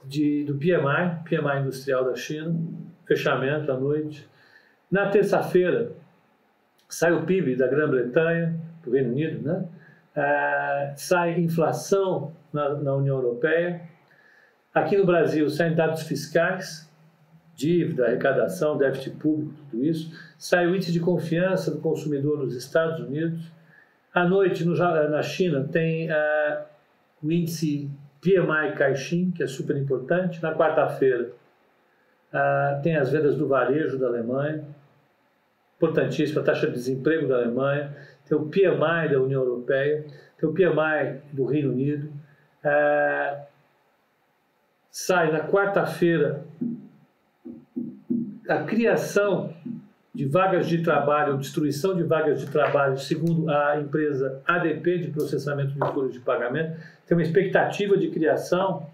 de, 0.05 0.43
do 0.43 0.55
PMI, 0.55 1.23
PMI 1.23 1.61
industrial 1.61 2.03
da 2.03 2.15
China, 2.15 2.53
fechamento 3.07 3.71
à 3.71 3.77
noite. 3.77 4.27
Na 4.91 5.07
terça-feira, 5.07 5.91
sai 6.89 7.13
o 7.13 7.25
PIB 7.25 7.55
da 7.55 7.67
Grã-Bretanha, 7.67 8.59
do 8.83 8.91
Reino 8.91 9.11
Unido, 9.11 9.41
né? 9.41 9.65
é, 10.15 10.93
sai 10.97 11.39
inflação 11.39 12.33
na, 12.51 12.73
na, 12.75 12.95
União 12.95 13.15
Europeia. 13.15 13.81
Aqui 14.73 14.97
no 14.97 15.05
Brasil 15.05 15.49
saem 15.49 15.73
dados 15.73 16.03
fiscais, 16.03 16.89
dívida, 17.55 18.07
arrecadação, 18.07 18.77
déficit 18.77 19.15
público, 19.17 19.53
tudo 19.69 19.85
isso. 19.85 20.11
Sai 20.37 20.67
o 20.67 20.75
índice 20.75 20.91
de 20.91 20.99
confiança 20.99 21.71
do 21.71 21.79
consumidor 21.79 22.39
nos 22.39 22.53
Estados 22.53 22.99
Unidos. 22.99 23.49
À 24.13 24.25
noite, 24.25 24.65
no, 24.65 24.75
na 24.75 25.21
China, 25.21 25.65
tem 25.71 26.11
é, 26.11 26.65
o 27.23 27.31
índice 27.31 27.89
PMI 28.21 28.75
Caixin, 28.77 29.31
que 29.31 29.43
é 29.43 29.47
super 29.47 29.77
importante. 29.77 30.41
Na 30.41 30.53
quarta-feira, 30.53 31.31
é, 32.33 32.79
tem 32.83 32.95
as 32.95 33.11
vendas 33.11 33.35
do 33.35 33.47
varejo 33.47 33.97
da 33.97 34.07
Alemanha, 34.07 34.63
importantíssima, 35.77 36.41
a 36.41 36.43
taxa 36.43 36.67
de 36.67 36.73
desemprego 36.73 37.27
da 37.27 37.35
Alemanha 37.35 37.95
tem 38.31 38.37
o 38.37 38.45
PMI 38.45 39.09
da 39.11 39.21
União 39.21 39.43
Europeia, 39.43 40.05
tem 40.37 40.47
o 40.47 40.53
PMI 40.53 41.21
do 41.33 41.43
Reino 41.43 41.71
Unido. 41.71 42.09
É, 42.63 43.41
sai 44.89 45.31
na 45.33 45.41
quarta-feira 45.41 46.45
a 48.47 48.63
criação 48.63 49.53
de 50.15 50.25
vagas 50.25 50.67
de 50.67 50.81
trabalho, 50.81 51.37
destruição 51.37 51.93
de 51.93 52.03
vagas 52.03 52.39
de 52.39 52.49
trabalho, 52.49 52.97
segundo 52.97 53.49
a 53.49 53.79
empresa 53.81 54.41
ADP 54.47 54.99
de 54.99 55.11
processamento 55.11 55.73
de 55.73 55.79
folhas 55.93 56.13
de 56.13 56.19
pagamento, 56.21 56.79
tem 57.11 57.17
uma 57.17 57.23
expectativa 57.23 57.97
de 57.97 58.09
criação 58.09 58.87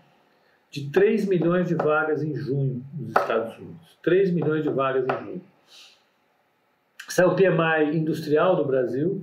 de 0.71 0.89
3 0.89 1.27
milhões 1.27 1.67
de 1.67 1.75
vagas 1.75 2.23
em 2.23 2.33
junho 2.33 2.83
nos 2.97 3.09
Estados 3.09 3.55
Unidos. 3.59 3.95
3 4.01 4.31
milhões 4.31 4.63
de 4.63 4.69
vagas 4.69 5.05
em 5.05 5.23
junho. 5.23 5.41
Sai 7.07 7.25
o 7.27 7.35
PMI 7.35 7.95
industrial 7.95 8.55
do 8.55 8.65
Brasil, 8.65 9.21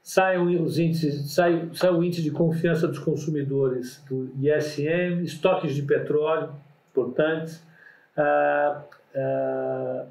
sai, 0.00 0.38
os 0.38 0.78
índices, 0.78 1.32
sai, 1.32 1.70
sai 1.74 1.90
o 1.90 2.04
índice 2.04 2.22
de 2.22 2.30
confiança 2.30 2.86
dos 2.86 3.00
consumidores 3.00 4.00
do 4.08 4.30
ISM, 4.40 5.24
estoques 5.24 5.74
de 5.74 5.82
petróleo 5.82 6.54
importantes, 6.92 7.66
ah, 8.16 8.80
ah, 9.12 10.06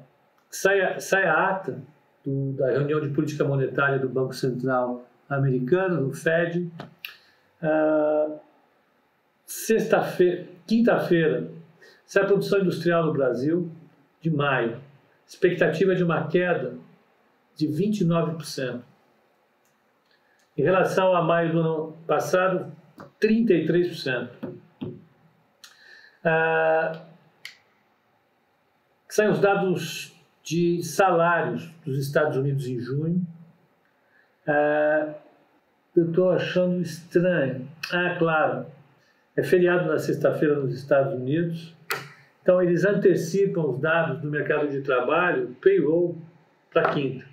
sai, 0.50 0.78
a, 0.82 1.00
sai 1.00 1.24
a 1.24 1.48
ata 1.48 1.78
do, 2.22 2.52
da 2.52 2.70
reunião 2.70 3.00
de 3.00 3.08
política 3.08 3.44
monetária 3.44 3.98
do 3.98 4.10
Banco 4.10 4.34
Central 4.34 5.06
americano, 5.26 6.06
do 6.06 6.12
Fed. 6.12 6.70
Ah, 7.62 8.38
Sexta-feira, 9.44 10.46
quinta-feira, 10.66 11.50
sai 12.06 12.22
a 12.22 12.26
produção 12.26 12.60
industrial 12.60 13.04
no 13.04 13.12
Brasil, 13.12 13.70
de 14.20 14.30
maio 14.30 14.80
expectativa 15.26 15.94
de 15.94 16.02
uma 16.02 16.26
queda 16.26 16.78
de 17.54 17.68
29%. 17.68 18.82
Em 20.56 20.62
relação 20.62 21.14
a 21.14 21.22
maio 21.22 21.52
do 21.52 21.60
ano 21.60 21.92
passado, 22.06 22.74
33%. 23.20 24.30
Ah, 26.24 27.04
saem 29.08 29.30
os 29.30 29.40
dados 29.40 30.14
de 30.42 30.82
salários 30.82 31.70
dos 31.84 31.98
Estados 31.98 32.36
Unidos 32.36 32.66
em 32.66 32.80
junho. 32.80 33.26
Ah, 34.46 35.14
eu 35.94 36.08
estou 36.08 36.30
achando 36.30 36.80
estranho. 36.80 37.68
Ah, 37.92 38.16
claro, 38.18 38.66
é 39.36 39.42
feriado 39.42 39.88
na 39.88 39.98
sexta-feira 39.98 40.56
nos 40.56 40.74
Estados 40.74 41.14
Unidos. 41.14 41.74
Então, 42.42 42.60
eles 42.60 42.84
antecipam 42.84 43.66
os 43.66 43.80
dados 43.80 44.20
do 44.20 44.28
mercado 44.28 44.68
de 44.68 44.80
trabalho, 44.80 45.56
payroll, 45.60 46.16
para 46.72 46.90
quinta. 46.90 47.24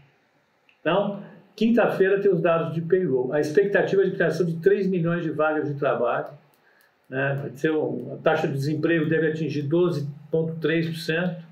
Então, 0.82 1.24
quinta-feira 1.56 2.22
tem 2.22 2.32
os 2.32 2.42
dados 2.42 2.74
de 2.74 2.82
payroll. 2.82 3.34
A 3.34 3.40
expectativa 3.40 4.06
de 4.06 4.12
criação 4.12 4.46
de 4.46 4.58
3 4.58 4.88
milhões 4.88 5.24
de 5.24 5.32
vagas 5.32 5.68
de 5.68 5.80
trabalho. 5.80 6.28
Né? 7.10 7.40
Vai 7.42 7.52
ser 7.56 7.72
a 7.72 8.18
taxa 8.18 8.48
de 8.48 8.54
desemprego 8.54 9.10
deve 9.10 9.32
atingir 9.32 9.68
12,3%. 9.68 11.49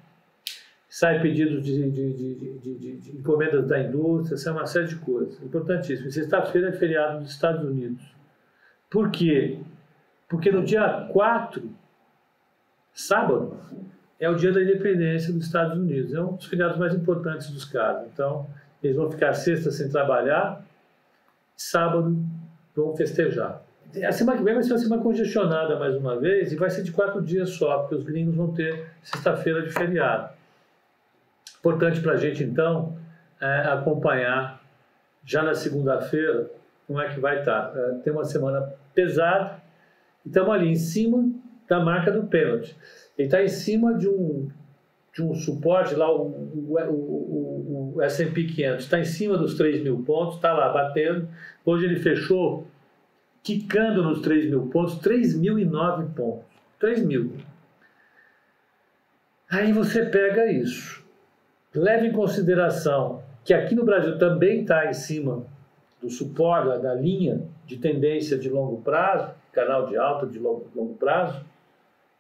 Sai 0.90 1.22
pedidos 1.22 1.64
de, 1.64 1.92
de, 1.92 2.14
de, 2.14 2.98
de, 3.00 3.18
encomendas 3.18 3.68
da 3.68 3.80
indústria, 3.80 4.38
é 4.50 4.52
uma 4.52 4.66
série 4.66 4.88
de 4.88 4.96
coisas. 4.96 5.42
Importantíssimo. 5.44 6.10
Sexta-feira 6.10 6.70
é 6.70 6.72
feriado 6.72 7.20
nos 7.20 7.32
Estados 7.32 7.64
Unidos. 7.64 8.04
Por 8.90 9.12
quê? 9.12 9.60
Porque 10.30 10.52
no 10.52 10.64
dia 10.64 11.08
4 11.12 11.70
sábado, 12.98 13.56
é 14.20 14.28
o 14.28 14.34
dia 14.34 14.52
da 14.52 14.60
independência 14.60 15.32
dos 15.32 15.46
Estados 15.46 15.78
Unidos. 15.78 16.14
É 16.14 16.20
um 16.20 16.34
dos 16.34 16.48
feriados 16.48 16.78
mais 16.78 16.96
importantes 16.96 17.52
dos 17.52 17.64
caras. 17.64 18.08
Então, 18.12 18.48
eles 18.82 18.98
vão 18.98 19.10
ficar 19.12 19.34
sexta 19.34 19.70
sem 19.70 19.88
trabalhar, 19.88 20.66
sábado 21.56 22.18
vão 22.76 22.96
festejar. 22.96 23.62
A 24.04 24.12
semana 24.12 24.40
que 24.40 24.44
vem 24.44 24.56
vai 24.56 24.64
ser 24.64 24.74
uma 24.74 24.80
semana 24.80 25.02
congestionada 25.02 25.78
mais 25.78 25.96
uma 25.96 26.20
vez 26.20 26.52
e 26.52 26.56
vai 26.56 26.70
ser 26.70 26.84
de 26.84 26.92
quatro 26.92 27.22
dias 27.22 27.52
só, 27.52 27.80
porque 27.80 27.96
os 27.96 28.04
gringos 28.04 28.36
vão 28.36 28.52
ter 28.52 28.88
sexta-feira 29.04 29.62
de 29.62 29.72
feriado. 29.72 30.30
Importante 31.60 32.00
para 32.02 32.14
a 32.14 32.18
gente, 32.18 32.44
então, 32.44 32.98
é 33.40 33.70
acompanhar 33.70 34.62
já 35.24 35.44
na 35.44 35.54
segunda-feira 35.54 36.50
como 36.88 37.02
é 37.02 37.10
que 37.10 37.20
vai 37.20 37.40
estar. 37.40 37.68
Tá. 37.68 37.80
É, 37.80 37.92
tem 38.00 38.14
uma 38.14 38.24
semana 38.24 38.74
pesada 38.96 39.62
e 40.26 40.30
estamos 40.30 40.54
ali 40.54 40.70
em 40.70 40.76
cima 40.76 41.30
da 41.68 41.80
marca 41.80 42.12
do 42.12 42.26
pênalti. 42.28 42.76
Ele 43.18 43.28
está 43.28 43.44
em 43.44 43.50
cima 43.50 43.94
de 43.96 44.08
um, 44.08 44.50
de 45.14 45.22
um 45.24 45.34
suporte 45.36 45.96
lá, 45.96 46.10
o, 46.10 46.28
o, 46.28 46.78
o, 46.90 47.94
o 47.96 48.02
S&P 48.02 48.46
500 48.46 48.84
está 48.86 49.00
em 49.00 49.06
cima 49.06 49.38
dos 49.38 49.56
3 49.56 49.84
mil 49.84 50.02
pontos, 50.04 50.36
está 50.36 50.54
lá 50.54 50.70
batendo. 50.70 51.28
Hoje 51.66 51.86
ele 51.86 51.98
fechou 51.98 52.66
quicando 53.44 54.04
nos 54.04 54.22
3 54.22 54.50
mil 54.50 54.68
pontos, 54.68 55.00
3.009 55.00 56.14
pontos. 56.14 56.46
3 56.80 57.04
mil. 57.04 57.34
Aí 59.50 59.72
você 59.72 60.06
pega 60.06 60.52
isso. 60.52 61.07
Leve 61.80 62.08
em 62.08 62.12
consideração 62.12 63.22
que 63.44 63.54
aqui 63.54 63.76
no 63.76 63.86
Brasil 63.86 64.18
também 64.18 64.62
está 64.62 64.88
em 64.90 64.94
cima 64.94 65.46
do 66.02 66.10
suporte, 66.10 66.82
da 66.82 66.94
linha 66.94 67.42
de 67.66 67.78
tendência 67.78 68.38
de 68.38 68.50
longo 68.50 68.82
prazo, 68.82 69.34
canal 69.54 69.88
de 69.88 69.98
alta 69.98 70.28
de 70.28 70.40
longo, 70.40 70.70
longo 70.76 70.96
prazo. 70.96 71.46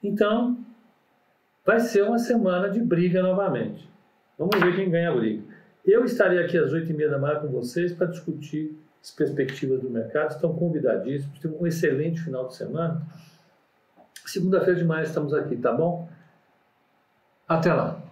Então, 0.01 0.57
vai 1.65 1.79
ser 1.79 2.03
uma 2.03 2.17
semana 2.17 2.69
de 2.69 2.79
briga 2.79 3.21
novamente. 3.21 3.89
Vamos 4.37 4.59
ver 4.59 4.75
quem 4.75 4.89
ganha 4.89 5.09
a 5.09 5.15
briga. 5.15 5.43
Eu 5.85 6.05
estarei 6.05 6.39
aqui 6.39 6.57
às 6.57 6.71
8h30 6.71 7.09
da 7.09 7.17
manhã 7.17 7.39
com 7.39 7.47
vocês 7.47 7.93
para 7.93 8.07
discutir 8.07 8.77
as 9.01 9.11
perspectivas 9.11 9.81
do 9.81 9.89
mercado. 9.89 10.31
Estão 10.31 10.53
convidadíssimos. 10.53 11.39
Tem 11.39 11.51
um 11.51 11.65
excelente 11.65 12.21
final 12.21 12.47
de 12.47 12.55
semana. 12.55 13.01
Segunda-feira 14.25 14.79
de 14.79 14.85
manhã 14.85 15.03
estamos 15.03 15.33
aqui, 15.33 15.55
tá 15.55 15.71
bom? 15.71 16.07
Até 17.47 17.73
lá. 17.73 18.06